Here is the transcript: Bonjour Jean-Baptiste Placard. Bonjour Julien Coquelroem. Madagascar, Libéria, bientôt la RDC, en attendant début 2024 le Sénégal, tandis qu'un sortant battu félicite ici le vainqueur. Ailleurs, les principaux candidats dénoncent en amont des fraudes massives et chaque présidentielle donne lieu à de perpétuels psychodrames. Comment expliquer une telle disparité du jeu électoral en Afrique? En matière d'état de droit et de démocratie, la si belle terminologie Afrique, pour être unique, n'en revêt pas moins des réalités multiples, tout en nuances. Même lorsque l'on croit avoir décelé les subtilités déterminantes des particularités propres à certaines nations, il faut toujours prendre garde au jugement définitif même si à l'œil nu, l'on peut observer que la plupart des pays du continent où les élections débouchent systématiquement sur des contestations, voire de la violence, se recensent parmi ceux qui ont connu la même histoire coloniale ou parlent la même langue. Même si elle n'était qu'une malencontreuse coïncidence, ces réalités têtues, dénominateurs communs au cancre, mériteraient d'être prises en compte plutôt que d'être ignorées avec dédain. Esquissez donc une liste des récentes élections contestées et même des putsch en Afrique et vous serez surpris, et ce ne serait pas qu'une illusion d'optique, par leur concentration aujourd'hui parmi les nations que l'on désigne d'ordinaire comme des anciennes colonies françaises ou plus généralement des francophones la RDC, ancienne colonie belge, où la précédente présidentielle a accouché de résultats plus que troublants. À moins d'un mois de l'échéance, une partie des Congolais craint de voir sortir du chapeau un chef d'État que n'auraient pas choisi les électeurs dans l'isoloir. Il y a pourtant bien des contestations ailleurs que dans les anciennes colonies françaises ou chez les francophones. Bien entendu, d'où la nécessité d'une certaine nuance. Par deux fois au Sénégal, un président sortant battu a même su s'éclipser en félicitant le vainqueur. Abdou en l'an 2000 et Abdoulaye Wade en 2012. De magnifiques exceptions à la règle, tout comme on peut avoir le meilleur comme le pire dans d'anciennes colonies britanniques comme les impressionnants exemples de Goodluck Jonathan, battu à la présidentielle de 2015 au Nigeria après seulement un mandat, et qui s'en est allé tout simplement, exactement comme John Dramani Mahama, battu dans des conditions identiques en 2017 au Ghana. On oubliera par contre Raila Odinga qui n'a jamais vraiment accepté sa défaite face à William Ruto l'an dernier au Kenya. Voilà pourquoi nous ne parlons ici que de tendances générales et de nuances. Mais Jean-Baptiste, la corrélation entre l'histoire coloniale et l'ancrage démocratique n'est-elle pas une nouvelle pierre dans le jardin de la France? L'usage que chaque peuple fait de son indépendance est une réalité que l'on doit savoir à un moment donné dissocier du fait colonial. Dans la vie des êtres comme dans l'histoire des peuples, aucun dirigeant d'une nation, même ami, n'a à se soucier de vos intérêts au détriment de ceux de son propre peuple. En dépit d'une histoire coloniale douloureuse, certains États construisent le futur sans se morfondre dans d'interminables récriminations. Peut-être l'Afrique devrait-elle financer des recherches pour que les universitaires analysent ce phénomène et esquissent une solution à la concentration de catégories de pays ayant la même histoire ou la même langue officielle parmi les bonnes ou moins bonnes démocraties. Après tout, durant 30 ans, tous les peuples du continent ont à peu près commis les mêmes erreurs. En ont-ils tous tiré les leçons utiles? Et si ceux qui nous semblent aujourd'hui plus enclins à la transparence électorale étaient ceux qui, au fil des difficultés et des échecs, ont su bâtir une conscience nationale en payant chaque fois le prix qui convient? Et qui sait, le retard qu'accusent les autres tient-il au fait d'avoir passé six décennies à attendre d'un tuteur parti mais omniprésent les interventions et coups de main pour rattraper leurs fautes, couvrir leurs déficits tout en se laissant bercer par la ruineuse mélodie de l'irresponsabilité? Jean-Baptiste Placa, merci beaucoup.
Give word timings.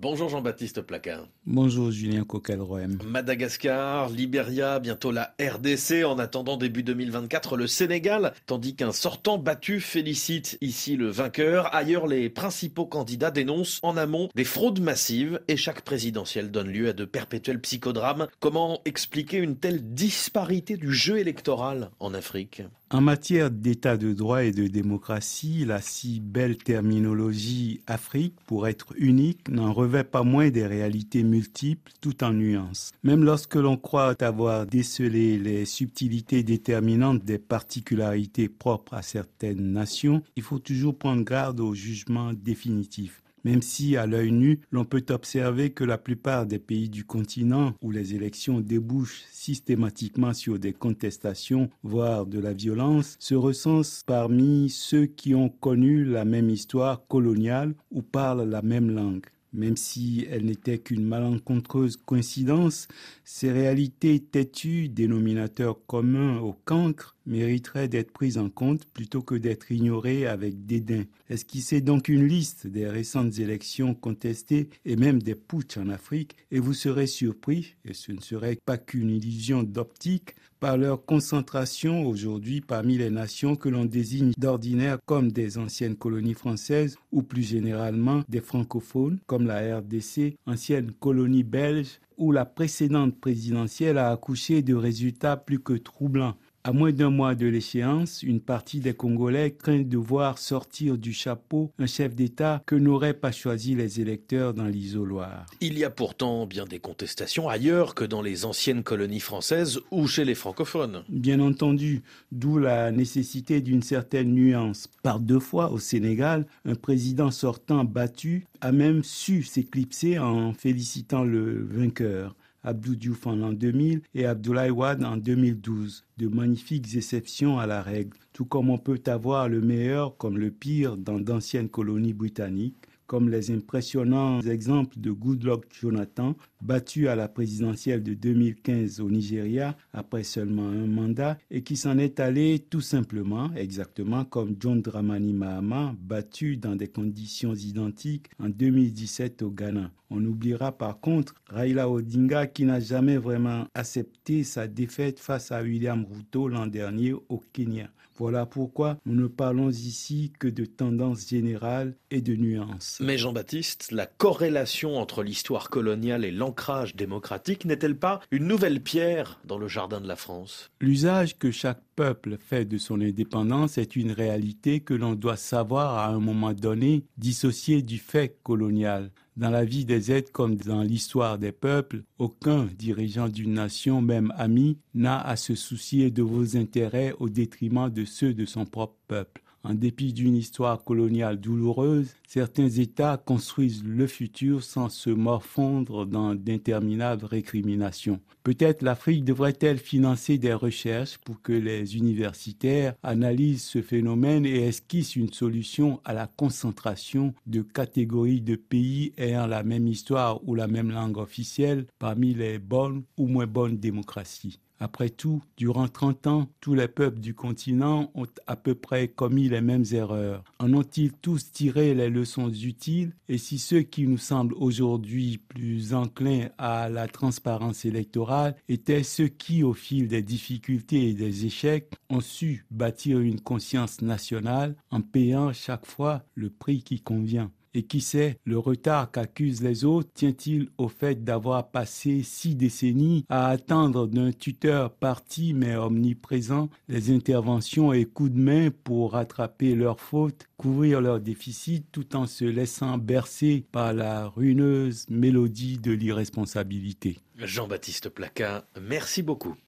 Bonjour 0.00 0.28
Jean-Baptiste 0.28 0.80
Placard. 0.82 1.26
Bonjour 1.44 1.90
Julien 1.90 2.22
Coquelroem. 2.22 2.98
Madagascar, 3.04 4.08
Libéria, 4.10 4.78
bientôt 4.78 5.10
la 5.10 5.34
RDC, 5.40 6.04
en 6.04 6.20
attendant 6.20 6.56
début 6.56 6.84
2024 6.84 7.56
le 7.56 7.66
Sénégal, 7.66 8.32
tandis 8.46 8.76
qu'un 8.76 8.92
sortant 8.92 9.38
battu 9.38 9.80
félicite 9.80 10.56
ici 10.60 10.94
le 10.94 11.08
vainqueur. 11.08 11.74
Ailleurs, 11.74 12.06
les 12.06 12.30
principaux 12.30 12.86
candidats 12.86 13.32
dénoncent 13.32 13.80
en 13.82 13.96
amont 13.96 14.28
des 14.36 14.44
fraudes 14.44 14.80
massives 14.80 15.40
et 15.48 15.56
chaque 15.56 15.82
présidentielle 15.82 16.52
donne 16.52 16.68
lieu 16.68 16.90
à 16.90 16.92
de 16.92 17.04
perpétuels 17.04 17.60
psychodrames. 17.60 18.28
Comment 18.38 18.80
expliquer 18.84 19.38
une 19.38 19.56
telle 19.56 19.94
disparité 19.94 20.76
du 20.76 20.94
jeu 20.94 21.18
électoral 21.18 21.90
en 21.98 22.14
Afrique? 22.14 22.62
En 22.90 23.00
matière 23.02 23.50
d'état 23.50 23.96
de 23.96 24.12
droit 24.12 24.44
et 24.44 24.52
de 24.52 24.66
démocratie, 24.66 25.64
la 25.66 25.80
si 25.80 26.20
belle 26.20 26.56
terminologie 26.56 27.82
Afrique, 27.86 28.34
pour 28.46 28.66
être 28.66 28.94
unique, 28.96 29.48
n'en 29.48 29.72
revêt 29.72 30.04
pas 30.04 30.22
moins 30.22 30.50
des 30.50 30.66
réalités 30.66 31.22
multiples, 31.22 31.92
tout 32.00 32.24
en 32.24 32.32
nuances. 32.32 32.92
Même 33.02 33.24
lorsque 33.24 33.56
l'on 33.56 33.76
croit 33.76 34.14
avoir 34.22 34.66
décelé 34.66 35.38
les 35.38 35.66
subtilités 35.66 36.42
déterminantes 36.42 37.24
des 37.24 37.38
particularités 37.38 38.48
propres 38.48 38.94
à 38.94 39.02
certaines 39.02 39.72
nations, 39.72 40.22
il 40.36 40.42
faut 40.42 40.58
toujours 40.58 40.96
prendre 40.96 41.24
garde 41.24 41.60
au 41.60 41.74
jugement 41.74 42.32
définitif 42.32 43.22
même 43.44 43.62
si 43.62 43.96
à 43.96 44.06
l'œil 44.06 44.32
nu, 44.32 44.60
l'on 44.70 44.84
peut 44.84 45.04
observer 45.10 45.70
que 45.70 45.84
la 45.84 45.98
plupart 45.98 46.46
des 46.46 46.58
pays 46.58 46.88
du 46.88 47.04
continent 47.04 47.74
où 47.82 47.90
les 47.90 48.14
élections 48.14 48.60
débouchent 48.60 49.24
systématiquement 49.30 50.34
sur 50.34 50.58
des 50.58 50.72
contestations, 50.72 51.70
voire 51.82 52.26
de 52.26 52.38
la 52.38 52.52
violence, 52.52 53.16
se 53.18 53.34
recensent 53.34 54.02
parmi 54.06 54.68
ceux 54.70 55.06
qui 55.06 55.34
ont 55.34 55.48
connu 55.48 56.04
la 56.04 56.24
même 56.24 56.50
histoire 56.50 57.06
coloniale 57.06 57.74
ou 57.90 58.02
parlent 58.02 58.48
la 58.48 58.62
même 58.62 58.90
langue. 58.90 59.26
Même 59.52 59.76
si 59.76 60.26
elle 60.30 60.44
n'était 60.44 60.78
qu'une 60.78 61.04
malencontreuse 61.04 61.96
coïncidence, 61.96 62.86
ces 63.24 63.50
réalités 63.50 64.20
têtues, 64.20 64.88
dénominateurs 64.88 65.78
communs 65.86 66.38
au 66.38 66.52
cancre, 66.52 67.16
mériteraient 67.28 67.88
d'être 67.88 68.12
prises 68.12 68.38
en 68.38 68.48
compte 68.50 68.84
plutôt 68.86 69.22
que 69.22 69.34
d'être 69.34 69.70
ignorées 69.70 70.26
avec 70.26 70.66
dédain. 70.66 71.04
Esquissez 71.28 71.80
donc 71.80 72.08
une 72.08 72.26
liste 72.26 72.66
des 72.66 72.86
récentes 72.86 73.38
élections 73.38 73.94
contestées 73.94 74.70
et 74.84 74.96
même 74.96 75.22
des 75.22 75.34
putsch 75.34 75.76
en 75.76 75.88
Afrique 75.88 76.36
et 76.50 76.58
vous 76.58 76.74
serez 76.74 77.06
surpris, 77.06 77.76
et 77.84 77.94
ce 77.94 78.12
ne 78.12 78.20
serait 78.20 78.58
pas 78.64 78.78
qu'une 78.78 79.10
illusion 79.10 79.62
d'optique, 79.62 80.34
par 80.60 80.76
leur 80.76 81.04
concentration 81.04 82.04
aujourd'hui 82.06 82.60
parmi 82.60 82.98
les 82.98 83.10
nations 83.10 83.56
que 83.56 83.68
l'on 83.68 83.84
désigne 83.84 84.32
d'ordinaire 84.36 84.98
comme 85.06 85.30
des 85.30 85.58
anciennes 85.58 85.96
colonies 85.96 86.34
françaises 86.34 86.96
ou 87.12 87.22
plus 87.22 87.42
généralement 87.42 88.22
des 88.28 88.40
francophones 88.40 89.20
la 89.46 89.78
RDC, 89.78 90.36
ancienne 90.46 90.92
colonie 90.92 91.44
belge, 91.44 92.00
où 92.16 92.32
la 92.32 92.44
précédente 92.44 93.18
présidentielle 93.20 93.98
a 93.98 94.10
accouché 94.10 94.62
de 94.62 94.74
résultats 94.74 95.36
plus 95.36 95.60
que 95.60 95.74
troublants. 95.74 96.34
À 96.68 96.72
moins 96.72 96.92
d'un 96.92 97.08
mois 97.08 97.34
de 97.34 97.46
l'échéance, 97.46 98.22
une 98.22 98.40
partie 98.42 98.80
des 98.80 98.92
Congolais 98.92 99.52
craint 99.52 99.80
de 99.80 99.96
voir 99.96 100.36
sortir 100.36 100.98
du 100.98 101.14
chapeau 101.14 101.72
un 101.78 101.86
chef 101.86 102.14
d'État 102.14 102.62
que 102.66 102.74
n'auraient 102.74 103.14
pas 103.14 103.32
choisi 103.32 103.74
les 103.74 104.02
électeurs 104.02 104.52
dans 104.52 104.66
l'isoloir. 104.66 105.46
Il 105.62 105.78
y 105.78 105.84
a 105.84 105.88
pourtant 105.88 106.44
bien 106.44 106.66
des 106.66 106.78
contestations 106.78 107.48
ailleurs 107.48 107.94
que 107.94 108.04
dans 108.04 108.20
les 108.20 108.44
anciennes 108.44 108.82
colonies 108.82 109.18
françaises 109.18 109.80
ou 109.90 110.06
chez 110.06 110.26
les 110.26 110.34
francophones. 110.34 111.04
Bien 111.08 111.40
entendu, 111.40 112.02
d'où 112.32 112.58
la 112.58 112.92
nécessité 112.92 113.62
d'une 113.62 113.82
certaine 113.82 114.34
nuance. 114.34 114.88
Par 115.02 115.20
deux 115.20 115.40
fois 115.40 115.70
au 115.70 115.78
Sénégal, 115.78 116.44
un 116.66 116.74
président 116.74 117.30
sortant 117.30 117.84
battu 117.84 118.44
a 118.60 118.72
même 118.72 119.02
su 119.04 119.42
s'éclipser 119.42 120.18
en 120.18 120.52
félicitant 120.52 121.24
le 121.24 121.64
vainqueur. 121.64 122.34
Abdou 122.64 122.96
en 123.24 123.36
l'an 123.36 123.52
2000 123.52 124.02
et 124.14 124.26
Abdoulaye 124.26 124.70
Wade 124.70 125.04
en 125.04 125.16
2012. 125.16 126.04
De 126.16 126.28
magnifiques 126.28 126.94
exceptions 126.96 127.58
à 127.58 127.66
la 127.66 127.82
règle, 127.82 128.16
tout 128.32 128.44
comme 128.44 128.70
on 128.70 128.78
peut 128.78 129.00
avoir 129.06 129.48
le 129.48 129.60
meilleur 129.60 130.16
comme 130.16 130.38
le 130.38 130.50
pire 130.50 130.96
dans 130.96 131.20
d'anciennes 131.20 131.68
colonies 131.68 132.14
britanniques 132.14 132.88
comme 133.08 133.30
les 133.30 133.50
impressionnants 133.50 134.40
exemples 134.42 135.00
de 135.00 135.10
Goodluck 135.10 135.64
Jonathan, 135.72 136.36
battu 136.60 137.08
à 137.08 137.16
la 137.16 137.26
présidentielle 137.26 138.02
de 138.04 138.14
2015 138.14 139.00
au 139.00 139.10
Nigeria 139.10 139.76
après 139.92 140.22
seulement 140.22 140.68
un 140.68 140.86
mandat, 140.86 141.38
et 141.50 141.62
qui 141.62 141.76
s'en 141.76 141.98
est 141.98 142.20
allé 142.20 142.60
tout 142.70 142.82
simplement, 142.82 143.50
exactement 143.56 144.24
comme 144.24 144.54
John 144.60 144.82
Dramani 144.82 145.32
Mahama, 145.32 145.96
battu 145.98 146.58
dans 146.58 146.76
des 146.76 146.88
conditions 146.88 147.54
identiques 147.54 148.28
en 148.38 148.50
2017 148.50 149.42
au 149.42 149.50
Ghana. 149.50 149.90
On 150.10 150.24
oubliera 150.24 150.72
par 150.72 151.00
contre 151.00 151.34
Raila 151.48 151.88
Odinga 151.88 152.46
qui 152.46 152.64
n'a 152.64 152.80
jamais 152.80 153.16
vraiment 153.16 153.66
accepté 153.74 154.44
sa 154.44 154.66
défaite 154.66 155.18
face 155.18 155.50
à 155.50 155.62
William 155.62 156.04
Ruto 156.04 156.48
l'an 156.48 156.66
dernier 156.66 157.12
au 157.12 157.42
Kenya. 157.52 157.90
Voilà 158.18 158.46
pourquoi 158.46 158.98
nous 159.06 159.14
ne 159.14 159.28
parlons 159.28 159.70
ici 159.70 160.32
que 160.40 160.48
de 160.48 160.64
tendances 160.64 161.28
générales 161.28 161.94
et 162.10 162.20
de 162.20 162.34
nuances. 162.34 162.97
Mais 163.00 163.16
Jean-Baptiste, 163.16 163.92
la 163.92 164.06
corrélation 164.06 164.98
entre 164.98 165.22
l'histoire 165.22 165.70
coloniale 165.70 166.24
et 166.24 166.32
l'ancrage 166.32 166.96
démocratique 166.96 167.64
n'est-elle 167.64 167.96
pas 167.96 168.20
une 168.32 168.48
nouvelle 168.48 168.82
pierre 168.82 169.38
dans 169.44 169.56
le 169.56 169.68
jardin 169.68 170.00
de 170.00 170.08
la 170.08 170.16
France? 170.16 170.72
L'usage 170.80 171.38
que 171.38 171.52
chaque 171.52 171.80
peuple 171.94 172.38
fait 172.38 172.64
de 172.64 172.76
son 172.76 173.00
indépendance 173.00 173.78
est 173.78 173.94
une 173.94 174.10
réalité 174.10 174.80
que 174.80 174.94
l'on 174.94 175.14
doit 175.14 175.36
savoir 175.36 175.96
à 175.98 176.08
un 176.08 176.18
moment 176.18 176.54
donné 176.54 177.04
dissocier 177.18 177.82
du 177.82 177.98
fait 177.98 178.36
colonial. 178.42 179.12
Dans 179.36 179.50
la 179.50 179.64
vie 179.64 179.84
des 179.84 180.10
êtres 180.10 180.32
comme 180.32 180.56
dans 180.56 180.82
l'histoire 180.82 181.38
des 181.38 181.52
peuples, 181.52 182.02
aucun 182.18 182.64
dirigeant 182.64 183.28
d'une 183.28 183.54
nation, 183.54 184.02
même 184.02 184.32
ami, 184.36 184.78
n'a 184.94 185.20
à 185.20 185.36
se 185.36 185.54
soucier 185.54 186.10
de 186.10 186.22
vos 186.22 186.56
intérêts 186.56 187.14
au 187.20 187.28
détriment 187.28 187.90
de 187.90 188.04
ceux 188.04 188.34
de 188.34 188.44
son 188.44 188.64
propre 188.64 188.96
peuple. 189.06 189.42
En 189.68 189.74
dépit 189.74 190.14
d'une 190.14 190.34
histoire 190.34 190.82
coloniale 190.82 191.38
douloureuse, 191.38 192.14
certains 192.26 192.70
États 192.70 193.18
construisent 193.18 193.84
le 193.84 194.06
futur 194.06 194.62
sans 194.62 194.88
se 194.88 195.10
morfondre 195.10 196.06
dans 196.06 196.34
d'interminables 196.34 197.26
récriminations. 197.26 198.18
Peut-être 198.44 198.80
l'Afrique 198.80 199.26
devrait-elle 199.26 199.76
financer 199.76 200.38
des 200.38 200.54
recherches 200.54 201.18
pour 201.18 201.42
que 201.42 201.52
les 201.52 201.98
universitaires 201.98 202.94
analysent 203.02 203.64
ce 203.64 203.82
phénomène 203.82 204.46
et 204.46 204.68
esquissent 204.68 205.16
une 205.16 205.34
solution 205.34 206.00
à 206.06 206.14
la 206.14 206.26
concentration 206.26 207.34
de 207.46 207.60
catégories 207.60 208.40
de 208.40 208.56
pays 208.56 209.12
ayant 209.18 209.46
la 209.46 209.64
même 209.64 209.86
histoire 209.86 210.40
ou 210.48 210.54
la 210.54 210.66
même 210.66 210.90
langue 210.90 211.18
officielle 211.18 211.84
parmi 211.98 212.32
les 212.32 212.58
bonnes 212.58 213.02
ou 213.18 213.26
moins 213.26 213.46
bonnes 213.46 213.76
démocraties. 213.76 214.60
Après 214.80 215.10
tout, 215.10 215.42
durant 215.56 215.88
30 215.88 216.26
ans, 216.28 216.48
tous 216.60 216.74
les 216.74 216.88
peuples 216.88 217.18
du 217.18 217.34
continent 217.34 218.10
ont 218.14 218.26
à 218.46 218.56
peu 218.56 218.74
près 218.74 219.08
commis 219.08 219.48
les 219.48 219.60
mêmes 219.60 219.84
erreurs. 219.92 220.44
En 220.60 220.72
ont-ils 220.72 221.12
tous 221.12 221.50
tiré 221.50 221.94
les 221.94 222.10
leçons 222.10 222.50
utiles? 222.50 223.12
Et 223.28 223.38
si 223.38 223.58
ceux 223.58 223.82
qui 223.82 224.06
nous 224.06 224.18
semblent 224.18 224.54
aujourd'hui 224.54 225.38
plus 225.38 225.94
enclins 225.94 226.48
à 226.58 226.88
la 226.88 227.08
transparence 227.08 227.84
électorale 227.84 228.56
étaient 228.68 229.02
ceux 229.02 229.28
qui, 229.28 229.62
au 229.62 229.74
fil 229.74 230.06
des 230.06 230.22
difficultés 230.22 231.08
et 231.08 231.14
des 231.14 231.46
échecs, 231.46 231.94
ont 232.08 232.20
su 232.20 232.64
bâtir 232.70 233.18
une 233.18 233.40
conscience 233.40 234.00
nationale 234.00 234.76
en 234.90 235.00
payant 235.00 235.52
chaque 235.52 235.86
fois 235.86 236.22
le 236.34 236.50
prix 236.50 236.82
qui 236.82 237.00
convient? 237.00 237.50
Et 237.78 237.84
qui 237.84 238.00
sait, 238.00 238.40
le 238.44 238.58
retard 238.58 239.12
qu'accusent 239.12 239.62
les 239.62 239.84
autres 239.84 240.10
tient-il 240.12 240.68
au 240.78 240.88
fait 240.88 241.22
d'avoir 241.22 241.70
passé 241.70 242.24
six 242.24 242.56
décennies 242.56 243.24
à 243.28 243.46
attendre 243.46 244.08
d'un 244.08 244.32
tuteur 244.32 244.90
parti 244.90 245.54
mais 245.54 245.76
omniprésent 245.76 246.70
les 246.88 247.14
interventions 247.14 247.92
et 247.92 248.04
coups 248.04 248.32
de 248.32 248.40
main 248.40 248.70
pour 248.82 249.12
rattraper 249.12 249.76
leurs 249.76 250.00
fautes, 250.00 250.48
couvrir 250.56 251.00
leurs 251.00 251.20
déficits 251.20 251.84
tout 251.92 252.16
en 252.16 252.26
se 252.26 252.44
laissant 252.44 252.98
bercer 252.98 253.64
par 253.70 253.92
la 253.92 254.26
ruineuse 254.26 255.06
mélodie 255.08 255.78
de 255.78 255.92
l'irresponsabilité? 255.92 257.18
Jean-Baptiste 257.36 258.08
Placa, 258.08 258.66
merci 258.80 259.22
beaucoup. 259.22 259.54